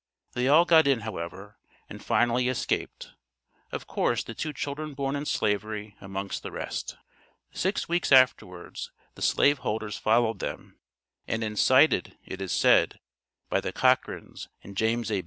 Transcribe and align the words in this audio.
They 0.31 0.47
all 0.47 0.65
got 0.65 0.87
in, 0.87 1.01
however, 1.01 1.59
and 1.87 2.03
finally 2.03 2.47
escaped, 2.47 3.11
of 3.71 3.85
course 3.85 4.23
the 4.23 4.33
two 4.33 4.51
children 4.51 4.95
born 4.95 5.15
in 5.15 5.27
slavery 5.27 5.95
amongst 6.01 6.41
the 6.41 6.49
rest. 6.51 6.97
Six 7.51 7.87
weeks 7.87 8.11
afterwards 8.11 8.89
the 9.13 9.21
slave 9.21 9.59
holders 9.59 9.99
followed 9.99 10.39
them, 10.39 10.79
and 11.27 11.43
incited, 11.43 12.17
it 12.25 12.41
is 12.41 12.51
said, 12.51 12.99
by 13.47 13.61
the 13.61 13.71
Cochrans 13.71 14.47
and 14.63 14.75
James 14.75 15.11
A. 15.11 15.19